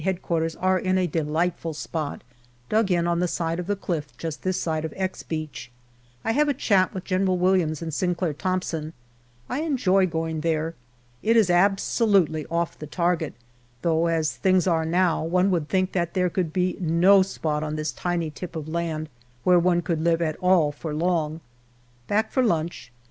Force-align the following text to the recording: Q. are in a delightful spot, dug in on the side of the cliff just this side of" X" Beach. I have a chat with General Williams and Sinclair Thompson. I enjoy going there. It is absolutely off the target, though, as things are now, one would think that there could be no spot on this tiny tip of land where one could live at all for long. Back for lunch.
Q. 0.01 0.17
are 0.61 0.79
in 0.79 0.97
a 0.97 1.05
delightful 1.05 1.75
spot, 1.75 2.23
dug 2.69 2.89
in 2.89 3.05
on 3.05 3.19
the 3.19 3.27
side 3.27 3.59
of 3.59 3.67
the 3.67 3.75
cliff 3.75 4.17
just 4.17 4.41
this 4.41 4.59
side 4.59 4.83
of" 4.83 4.95
X" 4.97 5.21
Beach. 5.21 5.69
I 6.25 6.31
have 6.31 6.49
a 6.49 6.55
chat 6.55 6.91
with 6.91 7.03
General 7.03 7.37
Williams 7.37 7.83
and 7.83 7.93
Sinclair 7.93 8.33
Thompson. 8.33 8.93
I 9.47 9.59
enjoy 9.61 10.07
going 10.07 10.41
there. 10.41 10.73
It 11.21 11.37
is 11.37 11.51
absolutely 11.51 12.47
off 12.47 12.79
the 12.79 12.87
target, 12.87 13.35
though, 13.83 14.07
as 14.07 14.33
things 14.35 14.65
are 14.65 14.85
now, 14.85 15.23
one 15.23 15.51
would 15.51 15.69
think 15.69 15.91
that 15.91 16.15
there 16.15 16.31
could 16.31 16.51
be 16.51 16.77
no 16.79 17.21
spot 17.21 17.61
on 17.61 17.75
this 17.75 17.91
tiny 17.91 18.31
tip 18.31 18.55
of 18.55 18.67
land 18.67 19.07
where 19.43 19.59
one 19.59 19.83
could 19.83 20.01
live 20.01 20.19
at 20.23 20.35
all 20.37 20.71
for 20.71 20.95
long. 20.95 21.41
Back 22.07 22.31
for 22.31 22.41
lunch. 22.41 22.91